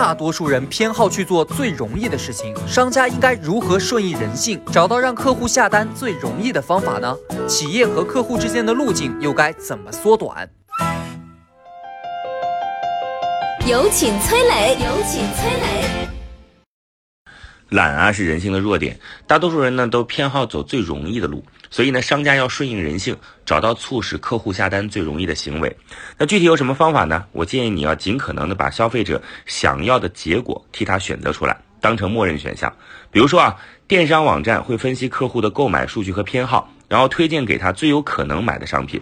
[0.00, 7.14] 大多数人偏好去做最容易的事情，商家应该如何顺应人性，找到让客户下单最容易的方法呢？
[7.46, 10.48] 企业和客户之间的路径又该怎么缩短？
[13.66, 16.08] 有请崔磊，有请崔磊。
[17.68, 23.16] 懒啊是人性的弱点，大多数人呢都偏好走最容易的路，所以呢商家要顺应人性，
[23.46, 25.74] 找到促使客户下单最容易的行为。
[26.18, 27.24] 那具体有什么方法呢？
[27.32, 32.70] 我建议你要尽可能的把消费者想要的结果替他选择出来，当成默认选项。
[33.10, 39.00] 比如说啊，电商网站会分析客户的购买数据和偏好，然后推荐给他最有可能买的商品。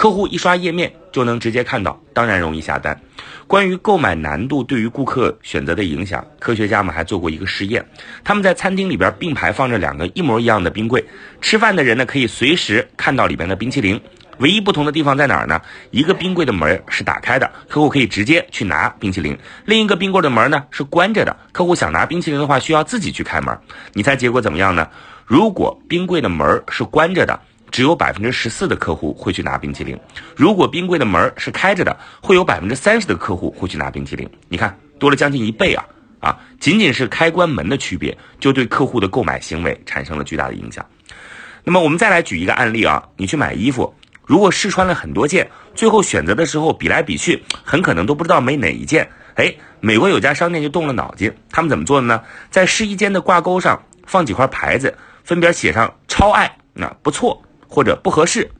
[0.00, 2.98] 客户一刷页面就能直接看到，当然容易下单。
[3.46, 7.84] 关于购买难度对于顾客选择的影响，科学家们还做过一个实验。
[8.24, 11.04] 他们在餐厅里边并排放着两个一模一样的冰柜，
[11.42, 14.00] 吃饭的人呢可以随时看到里边的冰淇淋，
[14.38, 15.60] 唯一不同的地方在哪儿呢？
[15.90, 19.34] 一个冰柜的门是打开的，客户可以直接去拿冰淇淋；
[19.66, 23.54] 另一个冰柜的门呢是关着的，客户想拿冰淇淋的话需要自己去开门。
[23.92, 24.88] 你猜结果怎么样呢？
[25.26, 27.38] 如果冰柜的门是关着的。
[27.70, 29.98] 只有百分之十四的客户会去拿冰淇淋。
[30.36, 34.28] 如果冰柜的门是开着的，会有百分之三十的客户会去拿冰淇淋。
[34.48, 35.84] 你看，多了将近一倍啊！
[36.20, 40.84] 啊，仅仅是开关门的区别，就对客户的购买行为产生了巨大的影响。
[41.64, 43.94] 那么，我们再来举一个案例啊，你去买衣服，
[44.26, 49.08] 如果试穿了很多件，最后选择的时候比来比去，很可能都不知道买哪一件。
[49.36, 52.22] 哎，美国有家商店就动了脑筋，他们怎么做的呢？
[52.50, 57.42] 在试衣间的挂钩上放几块牌子，分别写上“超爱”那不错。
[57.70, 58.50] 或者不合适，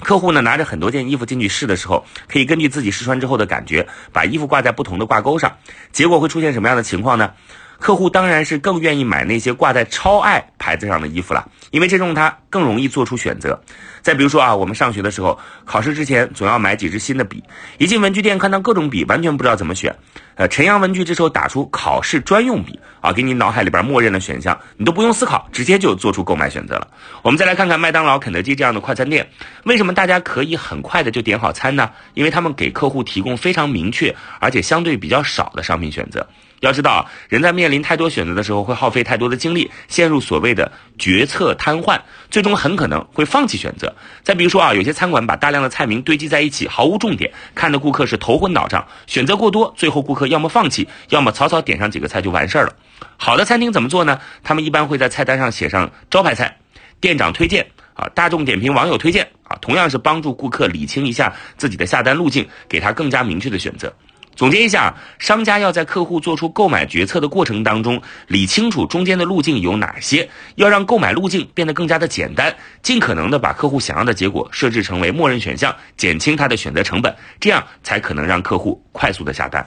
[0.00, 5.58] 客户呢拿着很多件衣服进去试的时候，可以根据自己试穿之后的感觉，把衣服挂在不同的挂钩上，
[5.90, 7.32] 结果会出现什么样的情况呢？
[7.78, 13.60] 客户当然是更愿意买那些挂在超爱牌子上的衣服了，因为这种他更容易做出选择。
[14.00, 17.42] 再比如说啊，我们上学的时候，考试之前总要买几支新的笔，
[17.78, 19.94] 一进文具店看到各种笔，完全不知道怎么选。
[20.36, 26.88] 呃，晨阳文具这时候打出考试专用笔啊，给你脑海里边默认的选项，你都不用思考，直接就做出购买选择了。
[27.22, 29.28] 我们再来看看麦当劳、肯德基这样的快餐店，
[29.64, 31.90] 为什么大家可以很快的就点好餐呢？
[32.14, 36.26] 因为他们给客户提供非常明确而且相对比较少的商品选择。
[36.60, 42.00] 要知道，人在面临太多选择的时候，会耗费太多的精力，陷入所谓的决策瘫痪，
[42.30, 43.94] 最终很可能会放弃选择。
[44.22, 52.74] 再比如说啊，有些餐馆把大量的菜名堆积在一起，毫无重点，看的顾客是头昏脑胀，选择过多，最后顾客要么放弃，要么草草点上几个菜就完事儿了。
[53.16, 54.20] 好的餐厅怎么做呢？
[54.42, 56.56] 他们一般会在菜单上写上招牌菜、
[57.00, 63.92] 店长推荐啊、大众点评网友推荐啊，同样是帮助顾客理清一下自己的下单路径，给他更加明确的选择。
[64.36, 79.66] 总结一下，商家要在客户做出购买决策的过程当中，理清楚中间的路径有哪些，要让购买路径变得更加的简单，尽可能的把客户想要的结果设置成为默认选项，减轻他的选择成本，这样才可能让客户快速的下单。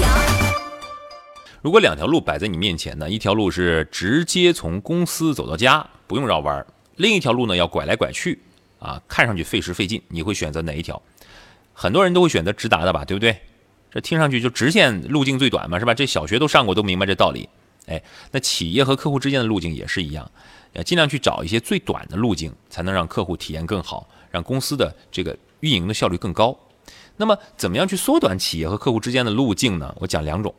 [1.61, 8.39] 如果两条路摆在你面前呢，一条路是直接从公司走到家，不用绕弯儿；另一条路呢要拐来拐去，
[8.79, 10.01] 啊，看上去费时费劲。
[10.07, 10.99] 你会选择哪一条？
[11.71, 13.37] 很多人都会选择直达的吧，对不对？
[13.91, 15.93] 这听上去就直线路径最短嘛，是吧？
[15.93, 17.47] 这小学都上过，都明白这道理。
[17.85, 18.01] 哎，
[18.31, 20.31] 那企业和客户之间的路径也是一样，
[20.73, 26.57] 要尽量去找一些最短的路径，才能让客户体验更好，让公司的这个运营的效率更高。
[27.17, 29.93] 那么，怎么样去缩短企业和客户之间的路径呢？
[29.99, 30.51] 我讲两种。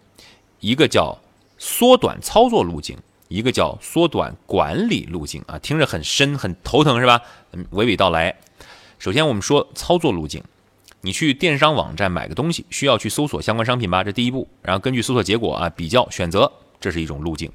[0.63, 1.19] 一个叫
[1.59, 7.21] 缩短操作路径，一个叫缩短管理路径啊，听着很深很头疼是吧？
[7.73, 8.33] 娓娓道来。
[9.01, 10.41] 首先我们说操作路径，
[11.01, 14.49] 你去电商网站买个东西，需要去搜索相关商品吧，这第一步。
[14.63, 16.51] 然后根据搜索结果啊，比较选择，
[16.81, 17.51] 这是一种路径。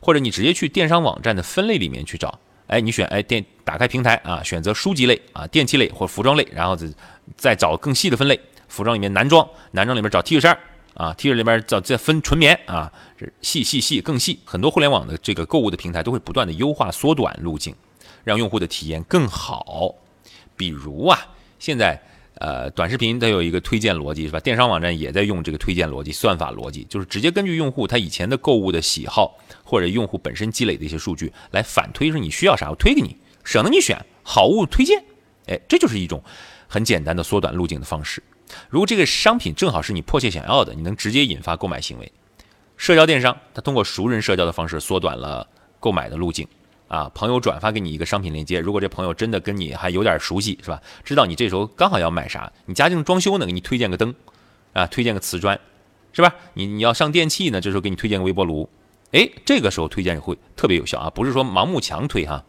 [0.00, 2.38] 或者你直接去电商网站的分类里面去找，
[2.68, 6.86] 哎，你选哎电打开平台啊，选择书籍类啊、电器类或服装类，然后再
[7.36, 8.38] 再找更细的分类，
[8.68, 10.56] 服装里面男装，男装里面找 T 恤衫。
[10.94, 12.92] 啊，T 恤里边再再分纯棉啊，
[13.40, 14.40] 细细细更细。
[14.44, 17.74] 很多互联网的这个购物的平台都会不断的优化缩短路径，
[18.24, 19.94] 让用户的体验更好。
[20.56, 21.18] 比如啊，
[21.58, 22.00] 现在
[22.34, 24.40] 呃，短视频它有一个推荐逻辑是吧？
[24.40, 35.02] 电商网站也在用这个推荐逻辑、算法逻辑，就是直接根据用户他以前的购物的喜好或者用户本身积累的一些数据来反推，说你需要啥，我推给你，省得你选好物推荐。
[35.46, 36.22] 哎，这就是一种
[36.66, 38.22] 很简单的缩短路径的方式。
[38.68, 42.12] 如果这个商品正好是你迫切想要的，你能直接引发购买行为。
[42.76, 45.46] 社交电商它通过熟人社交的方式缩短了
[45.78, 46.46] 购买的路径。
[46.88, 50.78] 啊，朋友转发给你一个商品链接，如果这朋友真的跟你还有点熟悉，是吧？
[51.02, 54.14] 知道你这时候刚好要买啥，你家正装修呢，给你推荐个灯，
[54.74, 55.58] 啊，推荐个瓷砖，
[56.12, 56.34] 是吧？
[56.52, 58.68] 你你要上电器呢，这时候给你推荐个微波炉，
[59.12, 62.44] 哎，这个时候推荐会特别有效啊，不是说盲目强推哈。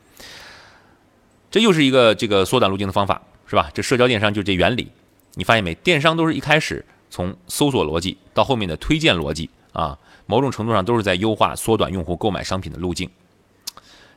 [1.50, 3.72] 这又是一个这个缩短路径的方法，是吧？
[3.74, 4.92] 这社交电商就这原理，
[5.36, 5.74] 你发现没？
[5.76, 13.10] 电商都是一开始从搜索逻辑到后面的推荐逻辑啊，某种程度上都是在优化缩短用户购买商品的路径。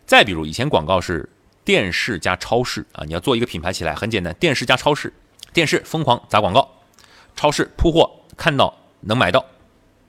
[0.05, 1.29] 再比如，以前广告是
[1.65, 5.13] 电视加超市啊，你要做一个品牌起来很简单，电视加超市，
[5.53, 6.71] 电视疯狂砸广告，
[7.35, 9.45] 超市铺货看到能买到，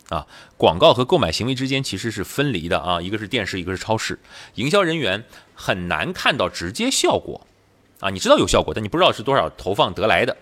[0.09, 4.19] 啊，广告和购买行为之间其实是分离的啊，一个是电视，一个是超市，
[4.56, 5.24] 营销人员
[5.56, 7.48] 很难看到直接效果，
[8.01, 10.38] 啊，你知道有效果，但你不知道是多少投放得来的，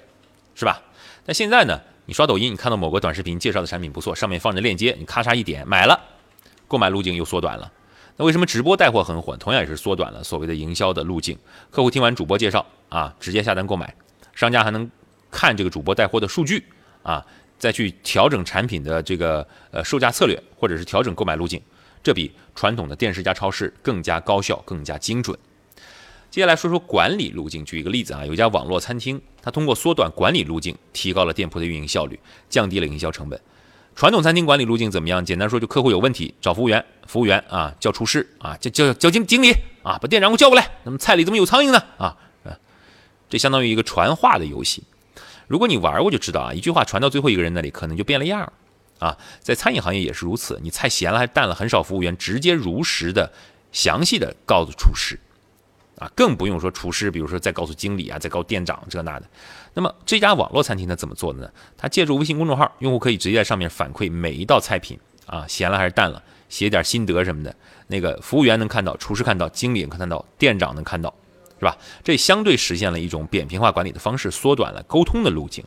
[0.55, 0.81] 是吧？
[1.25, 5.99] 但现在呢，你刷抖音，你看到某个短视频介绍的产品不错，上面放着链接，你咔嚓一点买了，
[6.67, 7.71] 购买路径又缩短了。
[8.17, 9.35] 那为什么直播带货很火？
[9.35, 11.37] 同样也是缩短了所谓的营销的路径。
[11.69, 13.93] 客户听完主播介绍啊，直接下单购买，
[14.33, 14.89] 商家还能
[15.29, 16.63] 看这个主播带货的数据
[17.03, 17.25] 啊，
[17.59, 21.61] 再去调整产品的这个呃售价策略，或者是调整购买路径，
[22.01, 25.37] 这比传统的电视加超市更加高效、更加精准。
[26.35, 27.63] 接下来说说管理路径。
[27.63, 33.39] 举一个例子啊，有一家网络餐厅，它通过缩短管理路径，提高了店铺的运营效率，降低了营销成本。
[33.95, 35.23] 传统餐厅管理路径怎么样？
[35.23, 40.69] 简单说，就客户有问题找服务员，服务员啊叫厨师啊叫叫叫经经理啊把店长给我叫过来。
[40.83, 41.81] 那么菜里怎么有苍蝇呢？
[41.97, 42.17] 啊，
[43.29, 44.83] 这相当于一个传话的游戏。
[45.47, 48.51] 如果你玩过就知道啊，一句话传到最后一个人那里，可能就变了样儿
[48.99, 49.17] 啊。
[49.39, 53.31] 在餐饮行业也是如此，你菜咸了还淡了，很少服务员直接如实的、
[53.71, 55.17] 详细的告诉厨师。
[55.97, 59.25] 啊，更不用说厨师，比如说再告诉经理啊，再告店长这那的。
[59.73, 61.49] 那么这家网络餐厅它怎么做的呢？
[61.77, 67.55] 它借助微信公众号，用户可以直接在上面反馈每一道菜品啊，咸了还是淡了，写点心得什么的。
[67.87, 71.13] 那个服务员能看到，厨师看到，经理能看到，店长能看到，
[71.59, 71.77] 是吧？
[72.03, 75.63] 这相对实现了一种扁平化管理的方式，缩短了沟通的路径。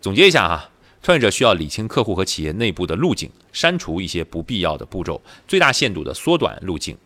[0.00, 0.70] 总结一下哈，
[1.02, 6.96] 创业者需要理清客户和企业内部的路径，删除一些不必要的步骤，最大限度的缩短路径。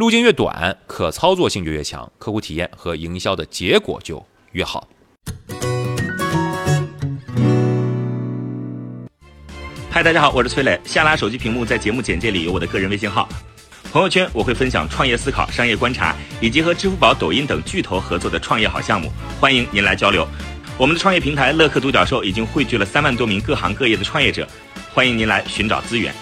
[0.00, 4.88] 路径越短，可操作性就越强，客户体验和营销的结果就越好。
[9.90, 10.80] 嗨，大家好，我是崔磊。
[10.86, 13.28] 下拉手机屏幕，在节目简介里有我的个人微信号。
[13.92, 20.26] 朋友圈我会分享创业思考、商业观察，以及和支付宝、抖音等巨头合作的创业好项目，欢迎您来交流。
[20.78, 24.48] 我们的创业平台乐客独角兽已经汇聚了三万多名各行各业的创业者，
[24.94, 26.14] 欢迎您来寻找资源。